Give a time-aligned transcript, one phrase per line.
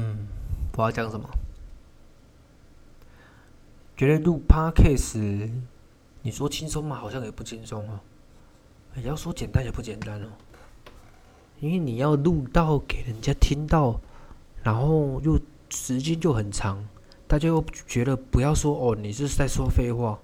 [0.00, 0.26] 嗯，
[0.78, 1.28] 我要讲什么？
[3.98, 5.50] 觉得录 podcast，
[6.22, 8.00] 你说轻松嘛，好像也不轻松哦。
[8.94, 10.28] 你要说简单也不简单哦。
[11.60, 14.00] 因为你要录到给人家听到，
[14.62, 15.38] 然后又
[15.68, 16.82] 时间就很长，
[17.28, 20.18] 大家又觉得不要说哦，你是在说废话。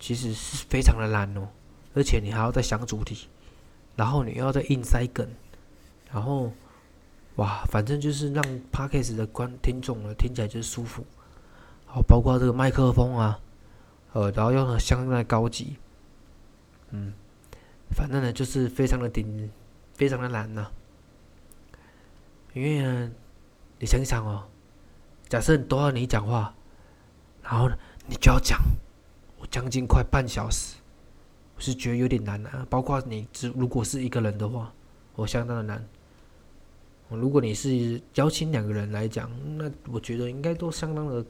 [0.00, 1.48] 其实是非常的难哦，
[1.94, 3.28] 而且你还要再想主题，
[3.94, 5.28] 然后你要再硬塞梗，
[6.10, 6.50] 然后。
[7.36, 11.04] 哇，反正就是让 podcast 的观听众呢听起来就是舒服，
[11.84, 13.40] 好，包括这个麦克风啊，
[14.12, 15.76] 呃，然后用的相当的高级，
[16.90, 17.12] 嗯，
[17.90, 19.50] 反正呢就是非常的顶，
[19.94, 20.70] 非常的难呐。
[22.52, 23.10] 因为呢，
[23.80, 24.46] 你想想哦，
[25.28, 26.54] 假设都要你讲话，
[27.42, 28.60] 然后呢你就要讲，
[29.40, 30.76] 我将近快半小时，
[31.56, 32.64] 我是觉得有点难啊。
[32.70, 34.72] 包括你只如果是一个人的话，
[35.16, 35.84] 我相当的难。
[37.16, 41.24] 如果你是邀请两个人来讲，那我觉得应该都相当的，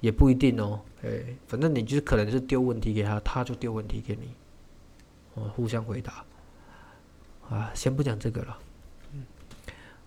[0.00, 0.80] 也不一定哦。
[1.02, 4.28] 哎，反正你就是可能是丢问题给他，他就丢问题给你，
[5.34, 6.24] 哦，互相回答。
[7.48, 8.58] 啊，先不讲这个了。
[9.12, 9.24] 嗯，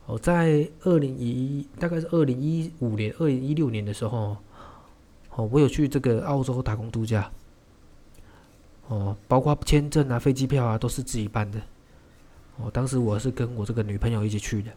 [0.05, 4.37] 我在二零一，大概是二零一五年、二零一六年的时候，
[5.35, 7.31] 哦，我有去这个澳洲打工度假。
[8.87, 11.61] 哦，包括签证啊、飞机票啊，都是自己办的。
[12.59, 14.71] 哦，当时我是跟我这个女朋友一起去的，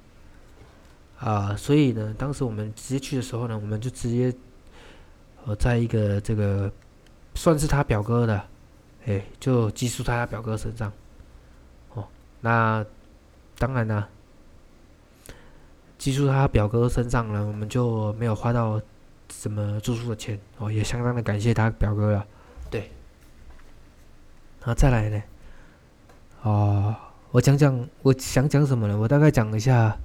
[1.18, 4.34] 啊，所以呢，当时我们直接去的时候呢，我们就直接，
[5.46, 6.70] 呃，在一个这个
[7.34, 8.44] 算是他表哥的，
[9.06, 10.92] 哎，就寄宿在他表哥身上，
[11.94, 12.06] 哦，
[12.42, 12.84] 那
[13.56, 14.06] 当然呢，
[15.96, 18.78] 寄宿他表哥身上呢，我们就没有花到
[19.32, 22.26] 什么住宿的钱，哦，也相当的感谢他表哥了，
[22.70, 22.90] 对，
[24.66, 25.22] 那再来呢，
[26.42, 27.06] 啊。
[27.32, 28.98] 我讲讲，我想讲什么呢？
[28.98, 29.96] 我大概讲一下，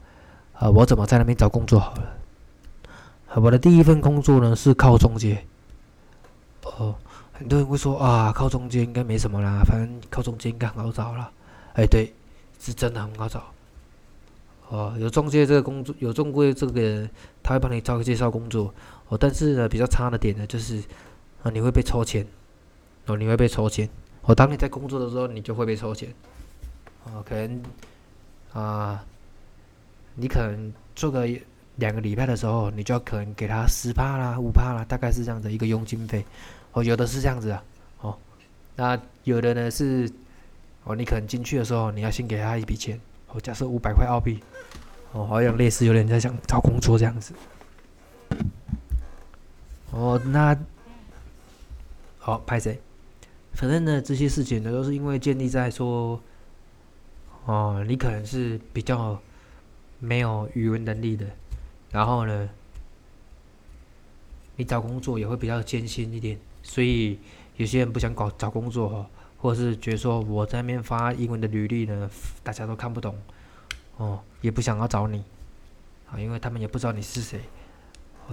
[0.54, 3.42] 啊，我怎么在那边找工作好了。
[3.42, 5.44] 我的第一份工作呢是靠中介。
[6.62, 6.96] 哦，
[7.34, 11.32] 很多人会说啊，靠中介应该没什么啦，反正靠中介应该很好找了。
[11.74, 12.14] 哎，对，
[12.60, 13.44] 是真的很好找。
[14.70, 17.10] 哦，有中介这个工作，有中介这个，
[17.42, 18.72] 他会帮你招介绍工作。
[19.10, 20.78] 哦，但是呢，比较差的点呢，就是
[21.42, 22.28] 啊，你会被抽钱。
[23.08, 23.90] 哦，你会被抽钱。
[24.22, 26.14] 哦，当你在工作的时候，你就会被抽钱。
[27.06, 27.62] 哦，可能
[28.52, 29.06] 啊，
[30.16, 31.30] 你可能做个
[31.76, 36.26] 两个礼拜的时候，你就要可能给他十帕啦、五帕啦，大概是这样的一个佣金费。
[36.72, 37.64] 哦，有的是这样子啊。
[38.02, 38.18] 哦，
[38.76, 40.12] 那有的呢是，
[40.84, 43.00] 哦，你可能进去的时候，你要先给他一笔钱。
[43.32, 44.40] 哦，假设五百块澳币。
[45.12, 47.34] 哦，好像类似有点在想找工作这样子。
[49.92, 50.58] 哦，那
[52.18, 52.80] 好，拍谁？
[53.54, 56.20] 反正呢，这些事情呢，都是因为建立在说。
[57.46, 59.22] 哦，你可能是比较
[60.00, 61.28] 没有语文能力的，
[61.92, 62.50] 然后呢，
[64.56, 67.20] 你找工作也会比较艰辛一点，所以
[67.58, 72.10] 有些人不想搞找工作哈，或者是觉得说我在那边发英文的履历呢，
[72.42, 73.16] 大家都看不懂，
[73.98, 75.24] 哦，也不想要找你，
[76.10, 77.42] 啊，因为他们也不知道你是谁，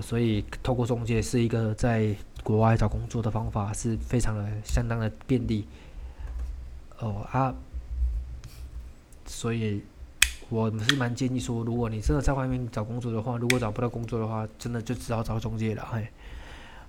[0.01, 5.67] 所以透过中介是一个在国外找工作的方法，是非常的相当的便利，
[6.99, 7.55] 哦啊。
[9.43, 9.83] 所以，
[10.51, 15.85] 我是蛮建议说，如果你真的在外面找工作的话，如果找不到工作的话，真的就只好找中介了。
[15.91, 16.07] 嘿，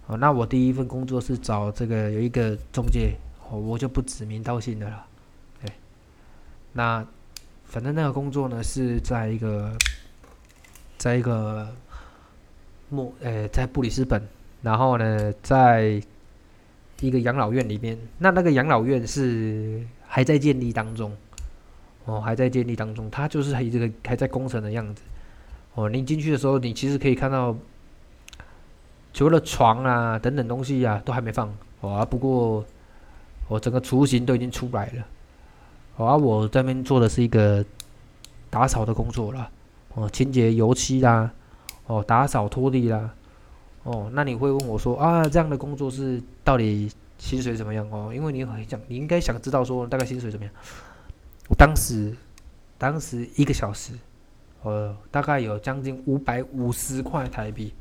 [0.05, 3.15] 哦，那我第一份工作是找这个有一个中介，
[3.49, 5.03] 哦，我就不指名道姓的了。
[5.63, 5.73] 对，
[6.73, 7.03] 那
[7.65, 9.75] 反正那个工作呢是在一个，
[10.99, 11.67] 在一个
[12.89, 14.21] 莫，呃，在布里斯本，
[14.61, 15.99] 然后呢，在
[16.99, 17.97] 一个养老院里面。
[18.19, 21.11] 那那个养老院是还在建立当中。
[22.05, 25.01] 哦，还在建立当中，它就是还这个还在工程的样子。
[25.75, 27.55] 哦，你进去的时候，你其实可以看到，
[29.13, 31.51] 除了床啊等等东西啊，都还没放。
[31.81, 32.63] 哦，不过
[33.47, 35.05] 我整个雏形都已经出来了。
[35.95, 37.63] 哦，我这边做的是一个
[38.49, 39.49] 打扫的工作了。
[39.95, 41.31] 哦，清洁油漆啦，
[41.87, 43.09] 哦，打扫拖地啦。
[43.83, 47.87] 哦，那你会问我说啊，这样的工作是到底薪水怎么样？
[47.91, 50.53] 哦，因为你很想，你应该想知道说大概薪水怎么样。
[51.55, 52.15] 当时，
[52.77, 53.93] 当时一个小时，
[54.63, 57.73] 呃，大概有将近五百五十块台币，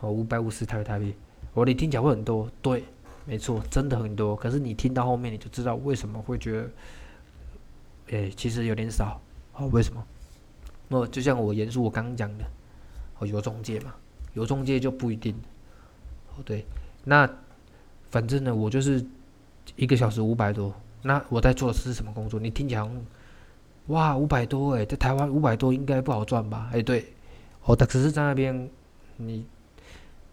[0.00, 1.14] 哦，五百五十台台币，
[1.54, 2.84] 我你听起来会很多，对，
[3.24, 4.34] 没错，真的很多。
[4.36, 6.70] 可是你听到后面，你就知道为什么会觉得，
[8.10, 9.20] 哎，其实有点少，
[9.54, 10.06] 哦，为什么？
[10.88, 12.44] 哦，就像我严肃我刚刚讲的，
[13.18, 13.94] 哦，有中介嘛，
[14.34, 15.34] 有中介就不一定，
[16.36, 16.64] 哦，对，
[17.04, 17.28] 那
[18.10, 19.04] 反正呢，我就是
[19.76, 20.74] 一个小时五百多。
[21.02, 22.38] 那我在做的是什么工作？
[22.38, 22.90] 你听起来，
[23.86, 26.70] 哇，五百多哎，在台湾五百多应该不好赚吧？
[26.72, 27.12] 哎，对，
[27.64, 28.70] 哦，但只是在那边，
[29.16, 29.44] 你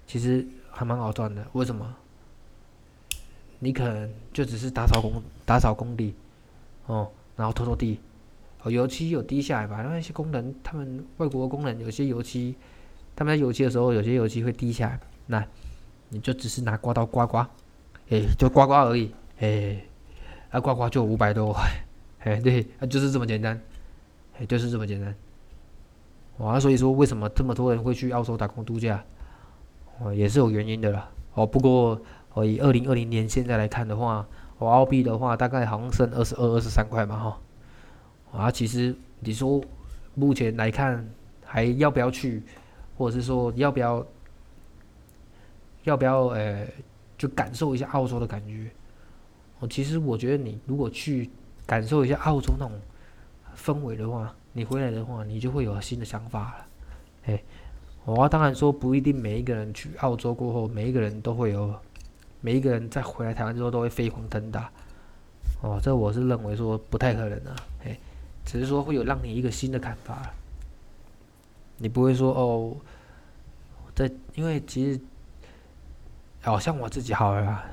[0.05, 1.45] 其实还蛮好赚的。
[1.53, 1.95] 为什么？
[3.59, 6.13] 你可能就只是打扫工打扫工地，
[6.85, 7.99] 哦，然后拖拖地，
[8.61, 9.81] 哦，油漆有滴下来吧？
[9.81, 12.55] 那些工人，他们外国工人有些油漆，
[13.15, 15.43] 他们在油漆的时候，有些油漆会滴下来，那
[16.09, 17.49] 你就只是拿刮刀刮刮，
[18.09, 19.81] 哎，就刮刮而已，哎，
[20.51, 21.63] 啊，刮刮就五百多块，
[22.23, 23.59] 哎，对，啊，就是这么简单，
[24.39, 25.13] 哎，就是这么简单。
[26.38, 29.03] 哇，所以说为什么这么多人会去澳洲打工度假？
[29.99, 31.09] 哦，也是有原因的啦。
[31.33, 31.99] 哦，不过。
[32.33, 34.23] 我以二零二零年现在来看的话，
[34.59, 37.41] 我澳币的话大概好像剩二十二、二十三块嘛，哈。
[38.31, 39.59] 啊，其实你说
[40.13, 41.03] 目前来看
[41.43, 42.43] 还要不要去，
[42.95, 44.05] 或者是说要不要
[45.85, 46.67] 要不要呃，
[47.17, 48.69] 就感受一下澳洲的感觉。
[49.59, 51.30] 我其实我觉得你如果去
[51.65, 52.71] 感受一下澳洲那种
[53.56, 56.68] 氛围的话，你回来的话，你就会有新的想法了。
[57.25, 57.44] 哎，
[58.06, 61.74] 我当然说不一定每一个人去澳洲过后，每一个人都会有。
[62.39, 64.71] 每一个人在回来台湾之后都会飞黄腾达，
[65.60, 67.98] 哦，这我是认为说不太可能的，哎，
[68.45, 70.31] 只是说会有让你一个新的看法，
[71.77, 72.77] 你不会说哦，
[73.95, 75.01] 在因为其实，
[76.42, 77.63] 好像我自己好了，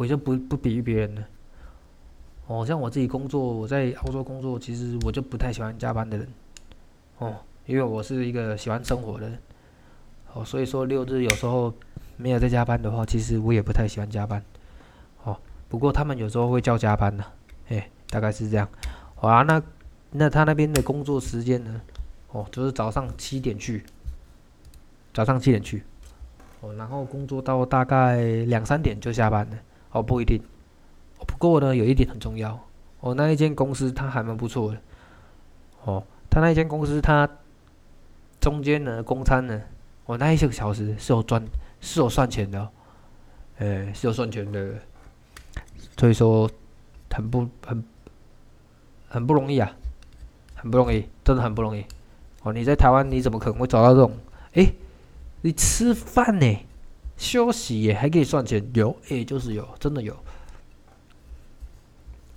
[0.00, 1.28] 我就不不比喻别人了，
[2.46, 6.26] 哦，像我自己工作，我在澳洲工作，其实我就不太喜欢加班的人，
[7.18, 7.36] 哦，
[7.66, 9.38] 因为我是一个喜欢生活的人，
[10.32, 11.74] 哦，所以说六日有时候。
[12.22, 14.44] 没有在加班的话，其实我也不太喜欢加班，
[15.24, 15.34] 哦。
[15.70, 17.24] 不过他们有时候会叫加班的，
[17.70, 18.68] 哎，大概是这样。
[19.14, 19.62] 好啊，那
[20.10, 21.80] 那他那边的工作时间呢？
[22.32, 23.82] 哦，就是早上七点去，
[25.14, 25.82] 早上七点去，
[26.60, 29.56] 哦，然后工作到大概两三点就下班了。
[29.92, 30.42] 哦，不一定。
[31.26, 32.58] 不过呢，有一点很重要，
[33.00, 34.78] 哦，那一间公司它还蛮不错的，
[35.84, 37.28] 哦，他那一间公司它
[38.40, 39.60] 中间呢，公餐呢，
[40.06, 41.42] 哦，那一些个小时是有赚。
[41.82, 42.68] 是有算钱的，
[43.56, 44.74] 诶，是有算钱的，
[45.96, 46.46] 所以说
[47.10, 47.82] 很不很
[49.08, 49.74] 很不容易啊，
[50.54, 51.82] 很不容易，真的很不容易。
[52.42, 54.12] 哦，你在台湾你怎么可能会找到这种？
[54.52, 54.74] 诶，
[55.40, 56.58] 你吃饭呢，
[57.20, 60.16] 休息也还可以算钱，有，诶，就是有，真的有。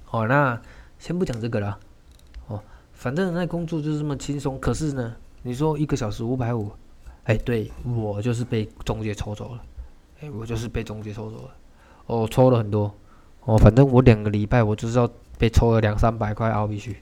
[0.04, 0.62] 好，那
[1.00, 1.80] 先不讲这个了。
[2.48, 4.60] 哦，反正那工作就是这么轻松。
[4.60, 6.70] 可是呢，你说一个小时五百五。
[7.24, 9.62] 哎，对我就是被中介抽走了，
[10.20, 11.52] 哎，我就是被中介抽走了，
[12.08, 12.94] 哦，抽了很多，
[13.46, 16.98] 哦，反正我两个礼拜我就是要被抽了两三百块澳币去，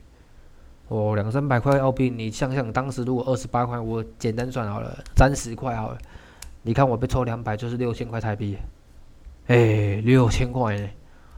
[0.86, 5.98] 哦，两三百块澳币，你想想当时如果二十八块，我简单算好了，三十块好了，
[6.62, 8.56] 你看我被抽两百就是六千块台币，
[9.46, 10.88] 哎，六千块呢，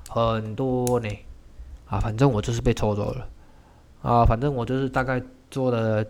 [0.09, 1.09] 很多呢，
[1.87, 3.29] 啊，反正我就是被抽走了，
[4.03, 6.05] 啊，反正我就是大概做了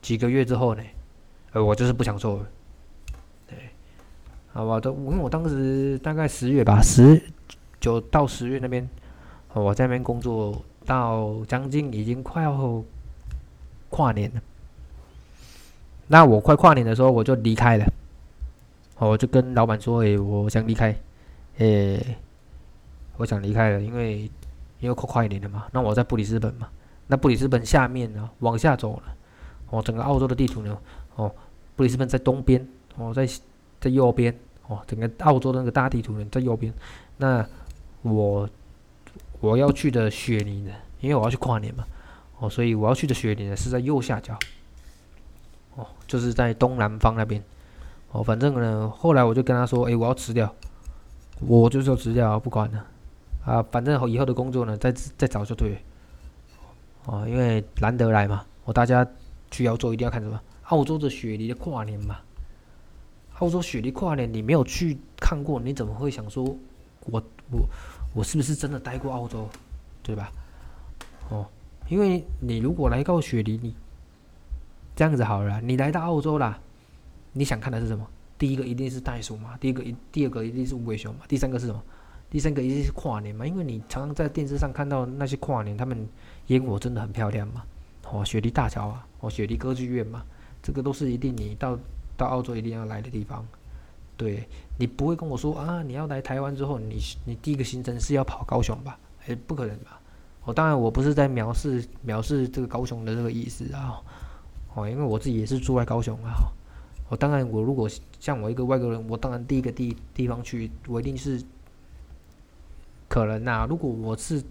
[0.00, 0.82] 几个月之后呢。
[1.52, 2.46] 呃，我就是不想做了，
[3.46, 3.56] 对，
[4.52, 7.22] 好吧，都因为我当时大概十月吧，十
[7.78, 8.88] 九到十月那边，
[9.52, 12.82] 我在那边工作到将近已经快要
[13.88, 14.42] 跨年了，
[16.08, 17.86] 那我快跨年的时候我就离开了，
[18.98, 20.96] 我就跟老板说，诶，我想离开，
[21.58, 22.16] 诶，
[23.16, 24.30] 我想离开了，因为
[24.80, 26.68] 因为快跨年了嘛，那我在布里斯本嘛，
[27.06, 29.02] 那布里斯本下面呢，往下走了，
[29.70, 30.78] 哦整个澳洲的地图呢，
[31.16, 31.32] 哦。
[31.76, 32.64] 布里斯本在东边，
[32.96, 33.28] 哦，在
[33.80, 34.32] 在右边，
[34.68, 36.72] 哦，整个澳洲的那个大地图呢在右边。
[37.16, 37.44] 那
[38.02, 38.48] 我
[39.40, 41.84] 我要去的雪梨呢，因为我要去跨年嘛，
[42.38, 44.38] 哦，所以我要去的雪梨呢是在右下角，
[45.74, 47.42] 哦，就是在东南方那边，
[48.14, 50.54] 哦，反正呢，后来我就跟他说，哎，我要辞掉，
[51.40, 52.86] 我就是要辞掉，不管了，
[53.44, 55.82] 啊，反正以后的工作呢，再再找就对，
[57.06, 59.04] 哦，因为难得来嘛，我大家
[59.50, 60.40] 去澳洲一定要看什么？
[60.66, 62.18] 澳洲的雪梨的跨年嘛，
[63.40, 66.44] 澳洲雪梨跨年你没有去看过，你怎么会想说，
[67.06, 67.68] 我我
[68.14, 69.48] 我是不是真的待过澳洲，
[70.04, 70.30] 对吧？
[71.30, 71.44] 哦，
[71.88, 73.74] 因为你如果来到雪梨，你
[74.94, 76.60] 这样子好了，你来到澳洲啦，
[77.34, 78.06] 你想看的是什么？
[78.38, 81.82] 第一个一定是袋鼠嘛，第一个一第二个一定是无尾熊嘛，第三个是什么？
[82.30, 86.08] 第三个一定是跨年嘛，因为你常常在电视上看到那些跨年，他们
[86.46, 87.62] 烟火真的很漂亮嘛，
[88.10, 90.24] 哦，雪梨大桥啊，哦，雪梨歌剧院嘛。
[90.62, 91.78] 这个都是一定你到
[92.16, 93.46] 到澳洲一定要来的地方，
[94.16, 94.48] 对
[94.78, 98.98] 你不会跟我说啊，你要来台湾之后，你你第一个行程是要跑高雄吧？
[99.26, 100.00] 哎，不可能吧？
[100.42, 104.00] 我当然我不是在藐视藐视这个高雄的这个意思啊，
[104.74, 106.32] 哦，因为我自己也是住在高雄啊，
[107.14, 111.40] 我当然我如果像我一个外国人，我当然第一个地地方去，我一定是
[113.08, 113.68] 可能呐。
[113.70, 114.42] 如果我是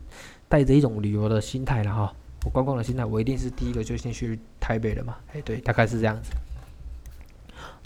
[0.48, 2.16] 带着一种旅游的心态了哈。
[2.46, 5.18] 我观光的心态，我一定是第一个就先去台北的嘛。
[5.34, 6.32] 哎，对，大概是这样子。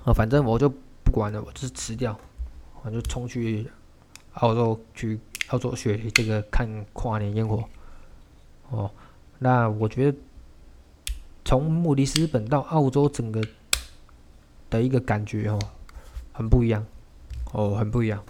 [0.04, 0.70] 啊，反正我就
[1.04, 2.16] 不管了，我就是辞掉，
[2.84, 3.68] 我就冲去
[4.34, 7.64] 澳洲去澳洲雪梨这个看跨年烟火。
[8.70, 8.92] 哦，
[9.40, 10.18] 那我觉得
[11.44, 13.44] 从莫里斯本到澳洲整个
[14.70, 15.60] 的一个感觉哦，
[16.34, 16.86] 很不一样，
[17.54, 18.22] 哦，很不一样。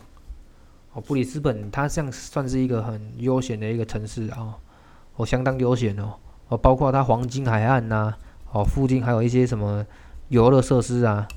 [0.94, 4.58] 哦，布里斯本它像算是一个很悠闲的一个城市啊，
[5.15, 6.13] 哦，相当悠闲哦，
[6.50, 8.13] 哦，包括它黄金海岸呐，
[8.51, 9.86] 哦，附近还有一些什么
[10.29, 11.27] 游乐设施啊，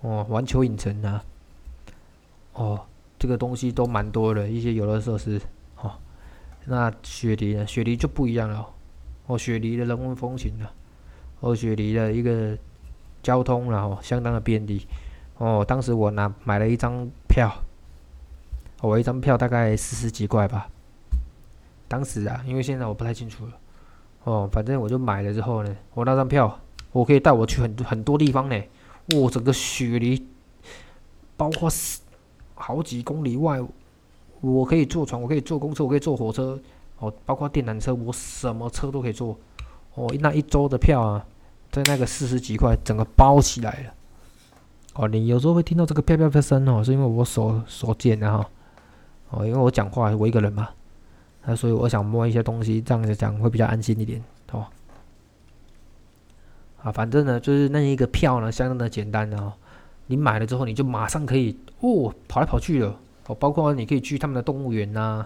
[0.00, 1.24] 哦，环球影城啊，
[2.54, 2.80] 哦，
[3.18, 5.40] 这个东西都蛮多的一些游乐设施。
[5.76, 5.92] 哦
[6.64, 7.66] 那雪梨呢？
[7.66, 8.64] 雪梨就不一样了。
[9.26, 10.72] 哦，雪梨的人文风情啊，
[11.40, 12.56] 哦，雪梨的一个
[13.22, 14.86] 交通然后相当的便利。
[15.38, 17.50] 哦，当时我拿买了一张票，
[18.80, 20.68] 我一张票大概四十几块吧。
[21.88, 23.52] 当时啊，因为现在我不太清楚了。
[24.24, 26.58] 哦，反正我就买了之后呢，我那张票
[26.92, 28.62] 我可以带我去很多很多地方呢。
[29.14, 30.26] 哦，整个雪梨，
[31.36, 31.70] 包括
[32.54, 33.60] 好几公里外。
[34.40, 36.60] 我可以坐船，我可以坐公车，我可以坐火车，
[36.98, 39.38] 哦，包括电缆车，我什么车都可以坐。
[39.94, 41.24] 哦，那一周的票啊，
[41.72, 43.94] 在那个四十几块，整个包起来了。
[44.94, 48.46] 哦，你有时候会听到这个啪啪啪声哦，是因为我手手贱的哈。
[49.30, 50.68] 哦，因为我讲话我一个人嘛，
[51.46, 54.66] 啊，所以我想摸一些东西，这样子讲会比较安心一点，哦。
[56.82, 59.54] 啊，反正呢，就是那一个票呢，相当的简单的哦。
[60.08, 62.94] 你买了之后，你就马上可以哦，跑来跑去了。
[63.28, 65.24] 哦，包括你可以去他们的动物园呐，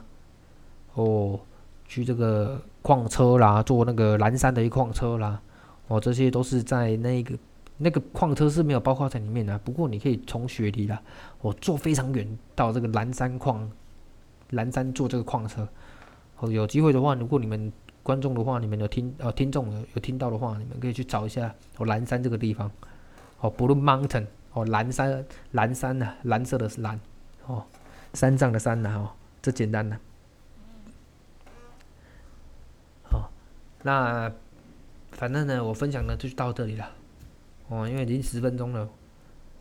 [0.94, 1.40] 哦，
[1.88, 5.40] 去这个矿车啦，坐那个蓝山的一矿车啦，
[5.88, 7.38] 哦，这些都是在那个
[7.78, 9.58] 那个矿车是没有包括在里面的。
[9.60, 11.00] 不过你可以从雪梨啦，
[11.40, 13.70] 哦，坐非常远到这个蓝山矿，
[14.50, 15.68] 蓝山坐这个矿车。
[16.38, 22.70] 哦，有机会的话，如果你们观众的话，你们有听呃听众有有听到的话，你们可以去找一下哦蓝山这个地方。
[23.40, 27.00] 哦，Blue Mountain，哦蓝山蓝山呐，蓝色的是蓝，
[27.46, 27.64] 哦。
[28.14, 29.10] 山上的山呐，哦，
[29.42, 29.94] 这简单的。
[33.02, 33.30] 好，
[33.82, 34.32] 那
[35.16, 36.92] 反正呢，我分享的就到这里了。
[37.68, 38.86] 哦，因为已经十分钟了，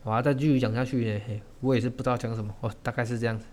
[0.03, 2.53] 我要再继续讲下去呢，我也是不知道讲什么。
[2.59, 3.45] 哦，大概是这样子。